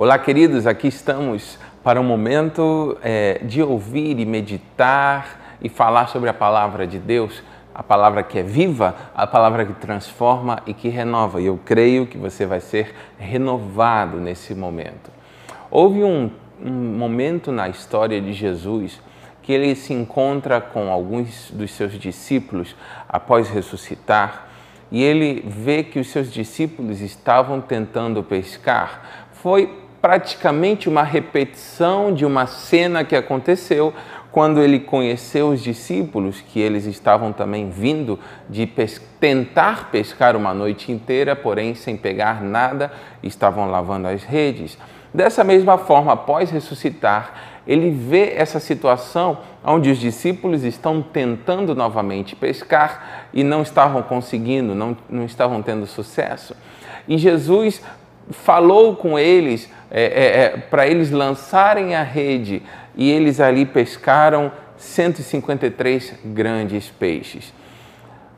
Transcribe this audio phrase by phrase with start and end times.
[0.00, 6.30] Olá, queridos, aqui estamos para um momento é, de ouvir e meditar e falar sobre
[6.30, 7.42] a palavra de Deus,
[7.74, 11.40] a palavra que é viva, a palavra que transforma e que renova.
[11.40, 15.10] E eu creio que você vai ser renovado nesse momento.
[15.68, 16.30] Houve um,
[16.64, 19.00] um momento na história de Jesus
[19.42, 22.76] que ele se encontra com alguns dos seus discípulos
[23.08, 24.46] após ressuscitar
[24.92, 29.26] e ele vê que os seus discípulos estavam tentando pescar.
[29.32, 33.92] Foi praticamente uma repetição de uma cena que aconteceu
[34.30, 40.54] quando ele conheceu os discípulos, que eles estavam também vindo de pes tentar pescar uma
[40.54, 42.92] noite inteira, porém sem pegar nada,
[43.22, 44.78] estavam lavando as redes.
[45.12, 47.32] Dessa mesma forma, após ressuscitar,
[47.66, 54.74] ele vê essa situação onde os discípulos estão tentando novamente pescar e não estavam conseguindo,
[54.74, 56.54] não, não estavam tendo sucesso.
[57.08, 57.82] E Jesus
[58.30, 62.62] falou com eles é, é, é, para eles lançarem a rede
[62.94, 67.52] e eles ali pescaram 153 grandes peixes.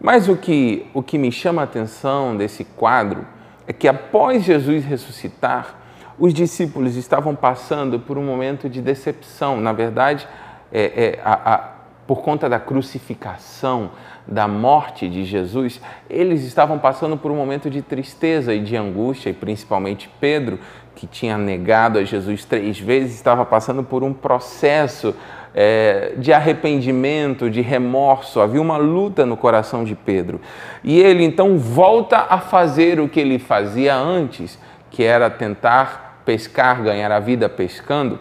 [0.01, 3.27] Mas o que, o que me chama a atenção desse quadro
[3.67, 5.77] é que após Jesus ressuscitar,
[6.19, 9.61] os discípulos estavam passando por um momento de decepção.
[9.61, 10.27] Na verdade,
[10.73, 11.71] é, é, a, a,
[12.11, 13.93] por conta da crucificação,
[14.27, 19.31] da morte de Jesus, eles estavam passando por um momento de tristeza e de angústia,
[19.31, 20.59] e principalmente Pedro,
[20.97, 25.15] que tinha negado a Jesus três vezes, estava passando por um processo
[25.55, 28.41] é, de arrependimento, de remorso.
[28.41, 30.41] Havia uma luta no coração de Pedro.
[30.83, 34.59] E ele então volta a fazer o que ele fazia antes,
[34.91, 38.19] que era tentar pescar, ganhar a vida pescando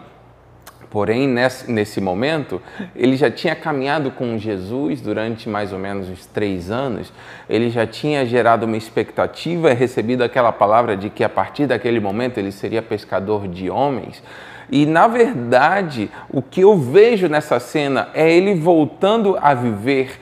[0.90, 2.60] Porém, nesse, nesse momento,
[2.96, 7.12] ele já tinha caminhado com Jesus durante mais ou menos uns três anos,
[7.48, 12.38] ele já tinha gerado uma expectativa, recebido aquela palavra de que a partir daquele momento
[12.38, 14.20] ele seria pescador de homens.
[14.68, 20.18] E na verdade, o que eu vejo nessa cena é ele voltando a viver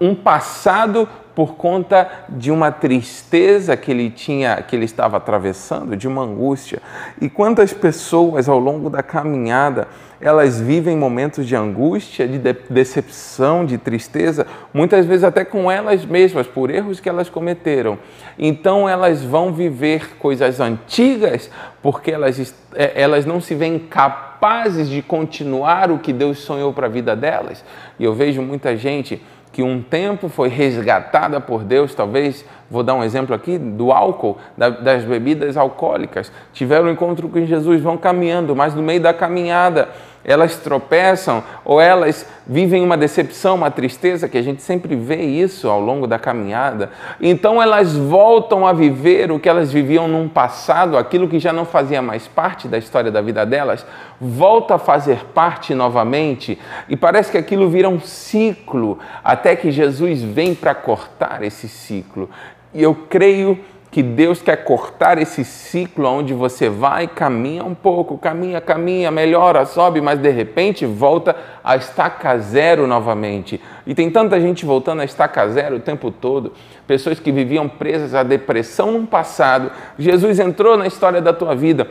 [0.00, 6.06] um passado por conta de uma tristeza que ele tinha, que ele estava atravessando, de
[6.06, 6.80] uma angústia.
[7.20, 9.88] E quantas pessoas ao longo da caminhada,
[10.20, 12.38] elas vivem momentos de angústia, de
[12.70, 17.98] decepção, de tristeza, muitas vezes até com elas mesmas, por erros que elas cometeram.
[18.38, 21.50] Então elas vão viver coisas antigas
[21.82, 26.86] porque elas, é, elas não se veem capazes de continuar o que Deus sonhou para
[26.86, 27.64] a vida delas.
[27.98, 29.20] E eu vejo muita gente
[29.54, 34.36] que um tempo foi resgatada por Deus, talvez, vou dar um exemplo aqui, do álcool,
[34.56, 39.90] das bebidas alcoólicas, tiveram um encontro com Jesus, vão caminhando, mas no meio da caminhada
[40.24, 45.68] elas tropeçam ou elas vivem uma decepção, uma tristeza, que a gente sempre vê isso
[45.68, 46.90] ao longo da caminhada.
[47.20, 51.64] Então elas voltam a viver o que elas viviam num passado, aquilo que já não
[51.64, 53.84] fazia mais parte da história da vida delas,
[54.20, 56.58] volta a fazer parte novamente
[56.88, 62.30] e parece que aquilo vira um ciclo, até que Jesus vem para cortar esse ciclo.
[62.72, 68.18] E eu creio que Deus quer cortar esse ciclo onde você vai, caminha um pouco,
[68.18, 73.60] caminha, caminha, melhora, sobe, mas de repente volta a estaca zero novamente.
[73.86, 76.52] E tem tanta gente voltando a estaca zero o tempo todo,
[76.86, 79.70] pessoas que viviam presas à depressão no passado.
[79.98, 81.86] Jesus entrou na história da tua vida.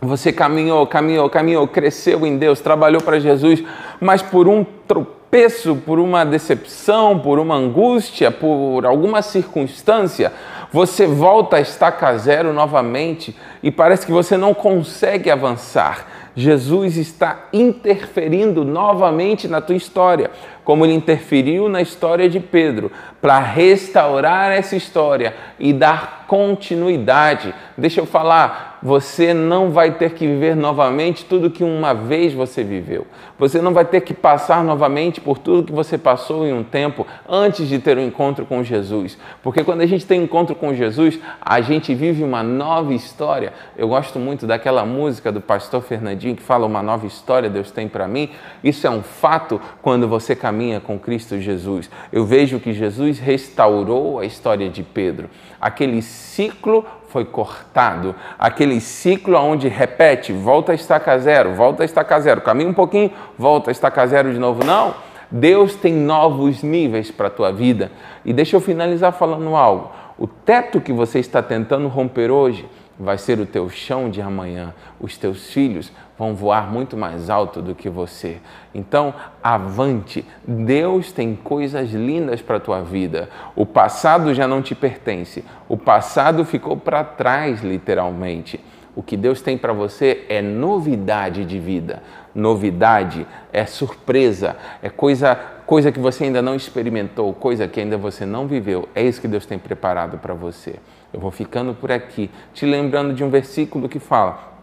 [0.00, 3.64] Você caminhou, caminhou, caminhou, cresceu em Deus, trabalhou para Jesus,
[4.00, 10.30] mas por um tropeço, por uma decepção, por uma angústia, por alguma circunstância,
[10.74, 16.04] você volta a estaca zero novamente e parece que você não consegue avançar.
[16.34, 20.32] Jesus está interferindo novamente na tua história,
[20.64, 22.90] como ele interferiu na história de Pedro,
[23.20, 27.54] para restaurar essa história e dar continuidade.
[27.78, 32.64] Deixa eu falar, você não vai ter que viver novamente tudo que uma vez você
[32.64, 33.06] viveu.
[33.38, 37.06] Você não vai ter que passar novamente por tudo que você passou em um tempo
[37.28, 39.16] antes de ter um encontro com Jesus.
[39.42, 43.52] Porque quando a gente tem um encontro com Jesus, a gente vive uma nova história.
[43.76, 47.86] Eu gosto muito daquela música do pastor Fernandinho que fala uma nova história Deus tem
[47.86, 48.30] para mim.
[48.62, 51.90] Isso é um fato quando você caminha com Cristo Jesus.
[52.10, 55.28] Eu vejo que Jesus restaurou a história de Pedro.
[55.60, 58.14] Aquele ciclo foi cortado.
[58.38, 63.10] Aquele ciclo onde repete, volta a estaca zero, volta a estaca zero, caminha um pouquinho,
[63.38, 64.64] volta a estaca zero de novo.
[64.64, 64.94] Não,
[65.30, 67.90] Deus tem novos níveis para a tua vida.
[68.24, 69.90] E deixa eu finalizar falando algo.
[70.16, 72.68] O teto que você está tentando romper hoje
[72.98, 74.72] vai ser o teu chão de amanhã.
[75.00, 78.38] Os teus filhos vão voar muito mais alto do que você.
[78.72, 79.12] Então,
[79.42, 80.24] avante.
[80.46, 83.28] Deus tem coisas lindas para a tua vida.
[83.56, 85.44] O passado já não te pertence.
[85.68, 88.60] O passado ficou para trás, literalmente.
[88.96, 92.00] O que Deus tem para você é novidade de vida.
[92.32, 98.24] Novidade é surpresa, é coisa, coisa que você ainda não experimentou, coisa que ainda você
[98.26, 98.88] não viveu.
[98.94, 100.76] É isso que Deus tem preparado para você.
[101.12, 104.54] Eu vou ficando por aqui, te lembrando de um versículo que fala: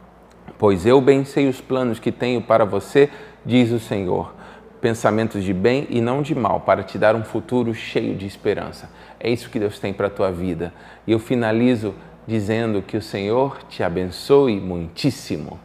[0.57, 3.09] Pois eu bem sei os planos que tenho para você,
[3.45, 4.33] diz o Senhor
[4.81, 8.89] pensamentos de bem e não de mal, para te dar um futuro cheio de esperança.
[9.19, 10.73] É isso que Deus tem para a tua vida.
[11.05, 11.93] E eu finalizo
[12.27, 15.59] dizendo que o Senhor te abençoe muitíssimo.